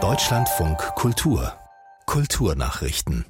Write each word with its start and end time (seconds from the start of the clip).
Deutschlandfunk 0.00 0.78
Kultur 0.94 1.52
Kulturnachrichten. 2.06 3.24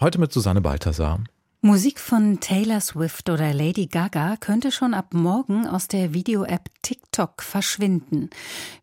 Heute 0.00 0.18
mit 0.18 0.32
Susanne 0.32 0.60
Balthasar. 0.60 1.20
Musik 1.60 2.00
von 2.00 2.40
Taylor 2.40 2.80
Swift 2.80 3.30
oder 3.30 3.54
Lady 3.54 3.86
Gaga 3.86 4.36
könnte 4.40 4.72
schon 4.72 4.94
ab 4.94 5.14
morgen 5.14 5.68
aus 5.68 5.86
der 5.86 6.12
Video-App 6.12 6.70
TikTok 6.82 6.99
verschwinden. 7.38 8.30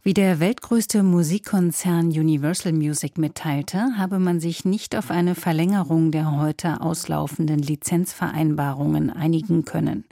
Wie 0.04 0.14
der 0.14 0.40
weltgrößte 0.40 1.02
Musikkonzern 1.02 2.08
Universal 2.08 2.74
Music 2.74 3.18
mitteilte, 3.18 3.98
habe 3.98 4.20
man 4.20 4.40
sich 4.40 4.66
nicht 4.66 4.96
auf 4.96 5.12
eine 5.12 5.34
Verlängerung 5.34 6.12
der 6.12 6.38
heute 6.38 6.82
auslaufenden 6.82 7.60
Lizenzvereinbarungen 7.60 9.10
einigen 9.10 9.66
können. 9.66 10.06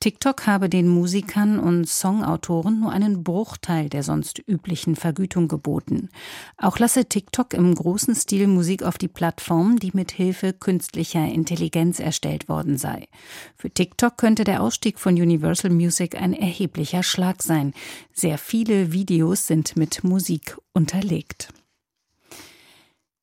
TikTok 0.00 0.46
habe 0.46 0.68
den 0.68 0.86
Musikern 0.86 1.58
und 1.58 1.88
Songautoren 1.88 2.80
nur 2.80 2.92
einen 2.92 3.24
Bruchteil 3.24 3.88
der 3.88 4.02
sonst 4.02 4.42
üblichen 4.46 4.94
Vergütung 4.94 5.48
geboten. 5.48 6.10
Auch 6.58 6.78
lasse 6.78 7.06
TikTok 7.06 7.54
im 7.54 7.74
großen 7.74 8.14
Stil 8.14 8.46
Musik 8.46 8.82
auf 8.82 8.98
die 8.98 9.08
Plattform, 9.08 9.78
die 9.78 9.90
mit 9.92 10.12
Hilfe 10.12 10.52
künstlicher 10.52 11.24
Intelligenz 11.24 12.00
erstellt 12.00 12.48
worden 12.48 12.76
sei. 12.76 13.08
Für 13.56 13.70
TikTok 13.70 14.18
könnte 14.18 14.44
der 14.44 14.62
Ausstieg 14.62 14.98
von 14.98 15.14
Universal 15.14 15.70
Music 15.70 16.20
ein 16.20 16.32
erheblicher 16.32 17.02
Schlag 17.02 17.42
sein. 17.46 17.72
Sehr 18.12 18.36
viele 18.36 18.92
Videos 18.92 19.46
sind 19.46 19.76
mit 19.76 20.04
Musik 20.04 20.58
unterlegt. 20.74 21.48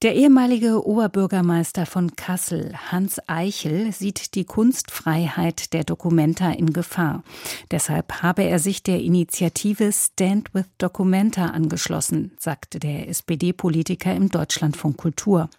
Der 0.04 0.16
ehemalige 0.16 0.86
Oberbürgermeister 0.86 1.86
von 1.86 2.18
Kassel, 2.18 2.74
Hans 2.92 3.22
Eichel, 3.28 3.94
sieht 3.94 4.36
die 4.36 4.44
Kunstfreiheit 4.44 5.72
der 5.72 5.86
Dokumenta 5.86 6.52
in 6.52 6.74
Gefahr. 6.74 7.24
Deshalb 7.72 8.22
habe 8.22 8.44
er 8.44 8.60
sich 8.60 8.84
der 8.84 9.00
Initiative 9.00 9.94
Stand 9.94 10.54
with 10.54 10.66
Documenta 10.78 11.46
angeschlossen, 11.46 12.34
sagte 12.38 12.80
der 12.80 13.08
SPD-Politiker 13.08 14.14
im 14.14 14.28
Deutschlandfunk 14.28 14.98
Kultur. 14.98 15.50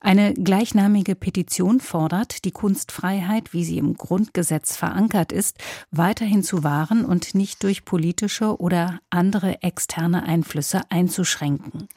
Eine 0.00 0.34
gleichnamige 0.34 1.14
Petition 1.14 1.80
fordert, 1.80 2.44
die 2.44 2.50
Kunstfreiheit, 2.50 3.52
wie 3.52 3.64
sie 3.64 3.78
im 3.78 3.94
Grundgesetz 3.96 4.76
verankert 4.76 5.32
ist, 5.32 5.58
weiterhin 5.90 6.42
zu 6.42 6.62
wahren 6.62 7.04
und 7.04 7.34
nicht 7.34 7.62
durch 7.62 7.84
politische 7.84 8.60
oder 8.60 9.00
andere 9.10 9.62
externe 9.62 10.24
Einflüsse 10.24 10.82
einzuschränken. 10.90 11.88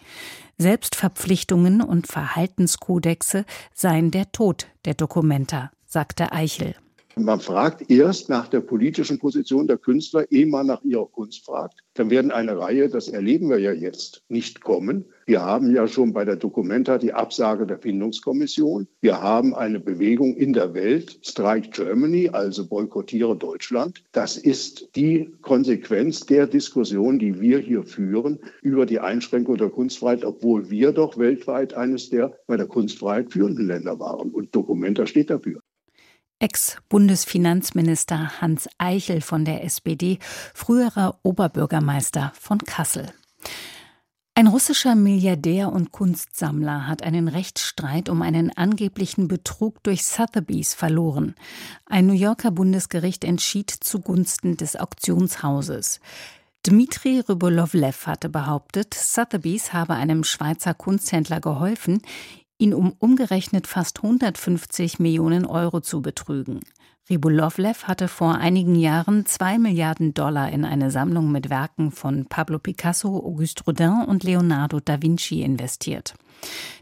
Selbstverpflichtungen 0.57 1.81
und 1.81 2.07
Verhaltenskodexe 2.07 3.45
seien 3.73 4.11
der 4.11 4.31
Tod 4.31 4.67
der 4.85 4.93
Dokumenta, 4.93 5.71
sagte 5.85 6.31
Eichel. 6.31 6.75
Man 7.19 7.39
fragt 7.39 7.89
erst 7.89 8.29
nach 8.29 8.47
der 8.47 8.61
politischen 8.61 9.17
Position 9.17 9.65
der 9.65 9.79
Künstler, 9.79 10.31
ehe 10.31 10.45
man 10.45 10.67
nach 10.67 10.83
ihrer 10.83 11.07
Kunst 11.07 11.43
fragt. 11.43 11.83
Dann 11.95 12.11
werden 12.11 12.29
eine 12.29 12.59
Reihe, 12.59 12.89
das 12.89 13.07
erleben 13.07 13.49
wir 13.49 13.57
ja 13.57 13.71
jetzt, 13.71 14.21
nicht 14.29 14.61
kommen. 14.61 15.05
Wir 15.25 15.41
haben 15.41 15.73
ja 15.73 15.87
schon 15.87 16.13
bei 16.13 16.25
der 16.25 16.35
Documenta 16.35 16.99
die 16.99 17.13
Absage 17.13 17.65
der 17.65 17.79
Findungskommission. 17.79 18.87
Wir 19.01 19.19
haben 19.19 19.55
eine 19.55 19.79
Bewegung 19.79 20.35
in 20.35 20.53
der 20.53 20.75
Welt, 20.75 21.19
Strike 21.23 21.69
Germany, 21.71 22.29
also 22.29 22.67
boykottiere 22.67 23.35
Deutschland. 23.35 24.03
Das 24.11 24.37
ist 24.37 24.95
die 24.95 25.31
Konsequenz 25.41 26.27
der 26.27 26.45
Diskussion, 26.45 27.17
die 27.17 27.41
wir 27.41 27.57
hier 27.57 27.83
führen 27.83 28.37
über 28.61 28.85
die 28.85 28.99
Einschränkung 28.99 29.57
der 29.57 29.69
Kunstfreiheit, 29.69 30.23
obwohl 30.23 30.69
wir 30.69 30.91
doch 30.91 31.17
weltweit 31.17 31.73
eines 31.73 32.09
der 32.09 32.37
bei 32.45 32.57
der 32.57 32.67
Kunstfreiheit 32.67 33.33
führenden 33.33 33.65
Länder 33.65 33.99
waren. 33.99 34.29
Und 34.29 34.55
Documenta 34.55 35.07
steht 35.07 35.31
dafür. 35.31 35.61
Ex-Bundesfinanzminister 36.39 38.41
Hans 38.41 38.69
Eichel 38.77 39.21
von 39.21 39.43
der 39.43 39.63
SPD, 39.63 40.19
früherer 40.53 41.17
Oberbürgermeister 41.23 42.31
von 42.39 42.59
Kassel. 42.59 43.11
Ein 44.35 44.45
russischer 44.45 44.93
Milliardär 44.93 45.73
und 45.73 45.91
Kunstsammler 45.91 46.85
hat 46.85 47.01
einen 47.01 47.27
Rechtsstreit 47.27 48.07
um 48.07 48.21
einen 48.21 48.55
angeblichen 48.55 49.27
Betrug 49.27 49.81
durch 49.81 50.05
Sotheby's 50.05 50.75
verloren. 50.75 51.33
Ein 51.87 52.05
New 52.05 52.13
Yorker 52.13 52.51
Bundesgericht 52.51 53.23
entschied 53.23 53.71
zugunsten 53.71 54.55
des 54.55 54.75
Auktionshauses. 54.75 56.01
Dmitri 56.61 57.21
Rybolovlev 57.21 58.05
hatte 58.05 58.29
behauptet, 58.29 58.93
Sotheby's 58.93 59.73
habe 59.73 59.95
einem 59.95 60.23
Schweizer 60.23 60.75
Kunsthändler 60.75 61.39
geholfen, 61.39 62.03
ihn 62.57 62.73
um 62.73 62.93
umgerechnet 62.99 63.67
fast 63.67 64.03
150 64.03 64.99
Millionen 64.99 65.45
Euro 65.45 65.81
zu 65.81 66.01
betrügen. 66.01 66.59
Ribolovlev 67.09 67.85
hatte 67.85 68.09
vor 68.09 68.35
einigen 68.35 68.75
Jahren 68.75 69.25
zwei 69.25 69.57
Milliarden 69.57 70.13
Dollar 70.13 70.51
in 70.51 70.65
eine 70.65 70.91
Sammlung 70.91 71.31
mit 71.31 71.49
Werken 71.49 71.91
von 71.91 72.25
Pablo 72.25 72.59
Picasso, 72.59 73.15
Auguste 73.15 73.63
Rodin 73.63 74.03
und 74.05 74.25
Leonardo 74.25 74.81
da 74.81 75.01
Vinci 75.01 75.41
investiert. 75.41 76.15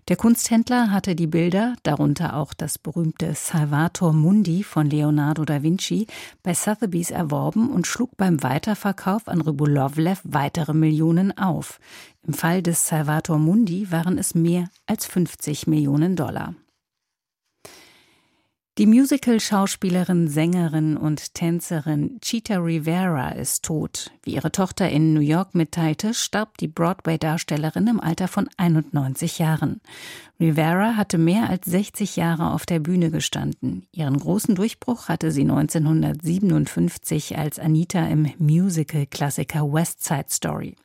Der 0.08 0.16
Kunsthändler 0.16 0.90
hatte 0.90 1.16
die 1.16 1.28
Bilder, 1.28 1.75
darunter 1.84 2.36
auch 2.36 2.53
das 2.56 2.80
berühmte 2.80 3.36
Salvator 3.36 4.13
Mundi 4.13 4.63
von 4.63 4.90
Leonardo 4.90 5.46
da 5.46 5.62
Vinci, 5.62 6.08
bei 6.42 6.56
Sotheby's 6.56 7.12
erworben 7.12 7.69
und 7.69 7.86
schlug 7.86 8.18
beim 8.18 8.42
Weiterverkauf 8.42 9.28
an 9.28 9.42
Rybolovlev 9.42 10.22
weitere 10.24 10.74
Millionen 10.74 11.38
auf. 11.38 11.80
Im 12.28 12.34
Fall 12.34 12.63
des 12.63 12.88
Salvator 12.88 13.38
Mundi 13.38 13.92
waren 13.92 14.18
es 14.18 14.34
mehr 14.34 14.69
als 14.88 15.06
50 15.06 15.68
Millionen 15.68 16.16
Dollar. 16.16 16.56
Die 18.78 18.88
Musical-Schauspielerin, 18.88 20.28
Sängerin 20.28 20.97
und 20.97 21.34
Tänzerin 21.34 22.19
Cheetah 22.19 22.58
Rivera 22.58 23.30
ist 23.30 23.63
tot. 23.63 24.12
Wie 24.22 24.36
ihre 24.36 24.52
Tochter 24.52 24.90
in 24.90 25.13
New 25.13 25.22
York 25.22 25.56
mitteilte, 25.56 26.13
starb 26.13 26.58
die 26.58 26.68
Broadway-Darstellerin 26.68 27.88
im 27.88 28.02
Alter 28.02 28.28
von 28.28 28.50
91 28.58 29.40
Jahren. 29.40 29.80
Rivera 30.41 30.97
hatte 30.97 31.18
mehr 31.18 31.50
als 31.50 31.68
60 31.68 32.18
Jahre 32.18 32.52
auf 32.52 32.66
der 32.66 32.80
Bühne 32.80 33.12
gestanden. 33.12 33.88
Ihren 33.94 34.19
großen 34.19 34.56
Durchbruch 34.56 35.07
hatte 35.07 35.31
sie 35.31 35.44
1957 35.44 37.38
als 37.38 37.59
Anita 37.59 38.06
im 38.07 38.34
Musical-Klassiker 38.40 39.72
West 39.72 40.03
Side 40.03 40.25
Story. 40.31 40.75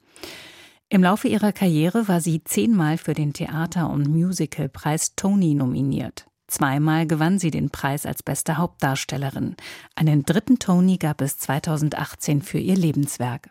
Im 0.90 1.02
Laufe 1.02 1.26
ihrer 1.26 1.50
Karriere 1.50 2.06
war 2.06 2.20
sie 2.20 2.44
zehnmal 2.44 2.98
für 2.98 3.14
den 3.14 3.32
Theater- 3.32 3.90
und 3.90 4.06
Musicalpreis 4.06 5.16
Tony 5.16 5.54
nominiert. 5.54 6.29
Zweimal 6.50 7.06
gewann 7.06 7.38
sie 7.38 7.52
den 7.52 7.70
Preis 7.70 8.06
als 8.06 8.24
beste 8.24 8.58
Hauptdarstellerin. 8.58 9.54
Einen 9.94 10.24
dritten 10.24 10.58
Tony 10.58 10.98
gab 10.98 11.20
es 11.20 11.38
2018 11.38 12.42
für 12.42 12.58
ihr 12.58 12.76
Lebenswerk. 12.76 13.50